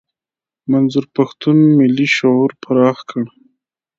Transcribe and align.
منظور 0.71 1.05
پښتون 1.15 1.57
ملي 1.79 2.07
شعور 2.15 2.51
پراخ 2.63 2.97
کړ. 3.09 3.23